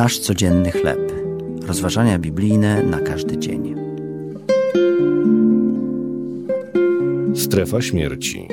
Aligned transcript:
Nasz 0.00 0.18
codzienny 0.18 0.72
chleb. 0.72 1.12
Rozważania 1.66 2.18
biblijne 2.18 2.82
na 2.82 3.00
każdy 3.00 3.38
dzień. 3.38 3.74
Strefa 7.34 7.82
śmierci. 7.82 8.48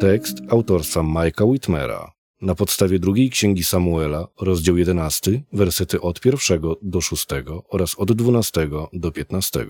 Tekst 0.00 0.36
autorstwa 0.48 1.02
Majka 1.02 1.44
Whitmera. 1.44 2.12
Na 2.40 2.54
podstawie 2.54 2.98
drugiej 2.98 3.30
księgi 3.30 3.64
Samuela, 3.64 4.28
rozdział 4.40 4.76
11, 4.76 5.42
wersety 5.52 6.00
od 6.00 6.20
pierwszego 6.20 6.76
do 6.82 7.00
szóstego 7.00 7.64
oraz 7.68 7.94
od 7.94 8.12
12 8.12 8.68
do 8.92 9.12
15. 9.12 9.66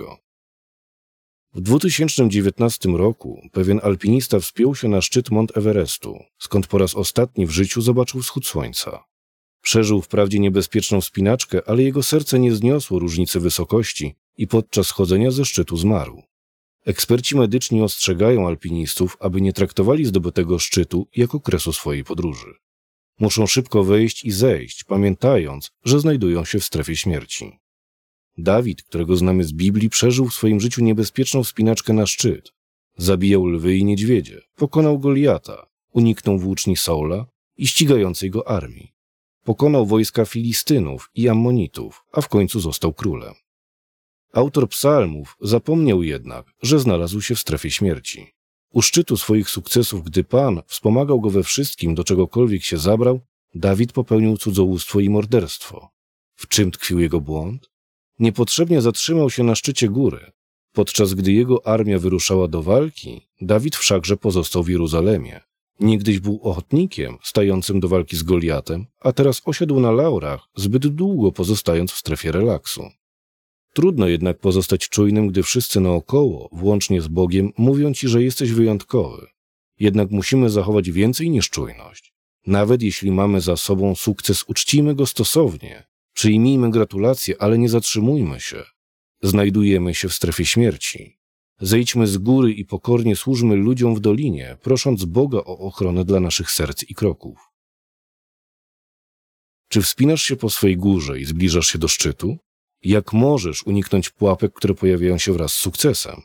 W 1.55 1.61
2019 1.61 2.89
roku 2.89 3.41
pewien 3.53 3.81
alpinista 3.83 4.41
wspiął 4.41 4.75
się 4.75 4.89
na 4.89 5.01
szczyt 5.01 5.31
Mont 5.31 5.57
Everestu, 5.57 6.19
skąd 6.39 6.67
po 6.67 6.79
raz 6.79 6.95
ostatni 6.95 7.47
w 7.47 7.51
życiu 7.51 7.81
zobaczył 7.81 8.21
wschód 8.21 8.47
słońca. 8.47 9.12
Przeżył 9.63 10.03
wprawdzie 10.03 10.39
niebezpieczną 10.39 11.01
wspinaczkę, 11.01 11.61
ale 11.67 11.83
jego 11.83 12.03
serce 12.03 12.39
nie 12.39 12.55
zniosło 12.55 12.99
różnicy 12.99 13.41
wysokości 13.41 14.15
i 14.37 14.47
podczas 14.47 14.91
chodzenia 14.91 15.31
ze 15.31 15.45
szczytu 15.45 15.77
zmarł. 15.77 16.23
Eksperci 16.85 17.37
medyczni 17.37 17.83
ostrzegają 17.83 18.49
alpinistów, 18.49 19.17
aby 19.21 19.41
nie 19.41 19.53
traktowali 19.53 20.05
zdobytego 20.05 20.59
szczytu 20.59 21.07
jako 21.17 21.41
kresu 21.41 21.73
swojej 21.73 22.05
podróży. 22.05 22.55
Muszą 23.21 23.47
szybko 23.47 23.85
wejść 23.85 24.25
i 24.25 24.31
zejść, 24.31 24.85
pamiętając, 24.85 25.71
że 25.85 26.01
znajdują 26.01 26.45
się 26.45 26.59
w 26.59 26.65
strefie 26.65 26.97
śmierci. 26.97 27.59
Dawid, 28.39 28.83
którego 28.83 29.17
znamy 29.17 29.45
z 29.45 29.53
Biblii, 29.53 29.89
przeżył 29.89 30.29
w 30.29 30.35
swoim 30.35 30.61
życiu 30.61 30.85
niebezpieczną 30.85 31.45
wspinaczkę 31.45 31.93
na 31.93 32.07
szczyt. 32.07 32.53
Zabijał 32.97 33.47
lwy 33.47 33.77
i 33.77 33.85
niedźwiedzie, 33.85 34.41
pokonał 34.57 34.99
Goliata, 34.99 35.67
uniknął 35.93 36.39
włóczni 36.39 36.77
Saula 36.77 37.27
i 37.57 37.67
ścigającej 37.67 38.31
go 38.31 38.49
armii. 38.49 38.92
Pokonał 39.45 39.87
wojska 39.87 40.25
Filistynów 40.25 41.11
i 41.15 41.29
Ammonitów, 41.29 42.05
a 42.13 42.21
w 42.21 42.29
końcu 42.29 42.61
został 42.61 42.93
królem. 42.93 43.35
Autor 44.33 44.69
psalmów 44.69 45.37
zapomniał 45.41 46.03
jednak, 46.03 46.47
że 46.63 46.79
znalazł 46.79 47.21
się 47.21 47.35
w 47.35 47.41
strefie 47.41 47.71
śmierci. 47.71 48.27
U 48.73 48.83
szczytu 48.83 49.17
swoich 49.17 49.51
sukcesów, 49.51 50.05
gdy 50.05 50.25
Pan 50.25 50.63
wspomagał 50.67 51.21
go 51.21 51.31
we 51.31 51.43
wszystkim, 51.43 51.95
do 51.95 52.05
czegokolwiek 52.05 52.63
się 52.63 52.79
zabrał, 52.79 53.21
Dawid 53.55 53.93
popełnił 53.93 54.37
cudzołóstwo 54.37 55.01
i 55.01 55.11
morderstwo. 55.11 55.89
W 56.35 56.49
czym 56.49 56.71
tkwił 56.71 57.01
jego 57.01 57.21
błąd? 57.21 57.71
Niepotrzebnie 58.19 58.83
zatrzymał 58.83 59.31
się 59.31 59.45
na 59.45 59.55
szczycie 59.55 59.89
góry. 59.89 60.33
Podczas 60.73 61.15
gdy 61.15 61.33
jego 61.33 61.67
armia 61.67 61.99
wyruszała 61.99 62.49
do 62.49 62.63
walki, 62.63 63.29
Dawid 63.41 63.77
wszakże 63.77 64.17
pozostał 64.17 64.63
w 64.63 64.69
Jeruzalemie. 64.69 65.41
Niegdyś 65.81 66.21
był 66.21 66.41
ochotnikiem 66.43 67.19
stającym 67.23 67.81
do 67.81 67.89
walki 67.89 68.17
z 68.17 68.23
Goliatem, 68.23 68.87
a 69.01 69.13
teraz 69.13 69.43
osiadł 69.45 69.81
na 69.81 69.91
laurach, 69.91 70.49
zbyt 70.57 70.87
długo 70.87 71.33
pozostając 71.33 71.93
w 71.93 71.99
strefie 71.99 72.33
relaksu. 72.33 72.91
Trudno 73.75 74.09
jednak 74.09 74.39
pozostać 74.39 74.89
czujnym, 74.89 75.29
gdy 75.29 75.43
wszyscy 75.43 75.81
naokoło, 75.81 76.49
włącznie 76.53 77.03
z 77.03 77.09
Bogiem, 77.09 77.53
mówią 77.59 77.95
ci, 77.95 78.09
że 78.09 78.23
jesteś 78.23 78.53
wyjątkowy. 78.53 79.27
Jednak 79.81 80.11
musimy 80.11 80.51
zachować 80.51 80.91
więcej 80.91 81.31
niż 81.31 81.51
czujność. 81.51 82.15
Nawet 82.47 82.83
jeśli 82.83 83.13
mamy 83.13 83.41
za 83.41 83.57
sobą 83.57 83.95
sukces, 83.95 84.45
uczcijmy 84.47 84.95
go 84.95 85.07
stosownie. 85.07 85.87
Przyjmijmy 86.15 86.71
gratulacje, 86.71 87.43
ale 87.43 87.59
nie 87.59 87.69
zatrzymujmy 87.69 88.41
się. 88.41 88.65
Znajdujemy 89.23 89.95
się 89.95 90.09
w 90.09 90.15
strefie 90.15 90.47
śmierci. 90.47 91.22
Zejdźmy 91.63 92.07
z 92.07 92.19
góry 92.19 92.53
i 92.53 92.65
pokornie 92.65 93.17
służmy 93.17 93.57
ludziom 93.57 93.95
w 93.95 94.01
dolinie, 94.01 94.57
prosząc 94.63 95.05
Boga 95.05 95.39
o 95.39 95.59
ochronę 95.59 96.05
dla 96.05 96.21
naszych 96.21 96.51
serc 96.51 96.85
i 96.91 96.95
kroków. 96.95 97.39
Czy 99.69 99.83
wspinasz 99.83 100.23
się 100.23 100.37
po 100.37 100.51
swej 100.51 100.77
górze 100.77 101.21
i 101.21 101.25
zbliżasz 101.25 101.67
się 101.67 101.79
do 101.79 101.89
szczytu? 101.89 102.37
Jak 102.83 103.13
możesz 103.13 103.67
uniknąć 103.67 104.11
pułapek, 104.11 104.53
które 104.53 104.75
pojawiają 104.75 105.19
się 105.19 105.33
wraz 105.33 105.53
z 105.53 105.57
sukcesem? 105.57 106.21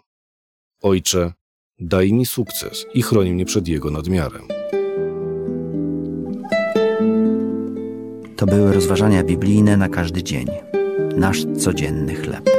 Ojcze, 0.82 1.34
daj 1.80 2.14
mi 2.14 2.26
sukces 2.26 2.86
i 2.94 3.02
chroń 3.02 3.32
mnie 3.32 3.46
przed 3.46 3.68
jego 3.68 3.92
nadmiarem. 3.92 4.48
To 8.36 8.46
były 8.46 8.74
rozważania 8.74 9.24
biblijne 9.24 9.78
na 9.78 9.90
każdy 9.90 10.24
dzień. 10.24 10.48
Nasz 11.16 11.46
codzienny 11.58 12.16
chleb. 12.16 12.50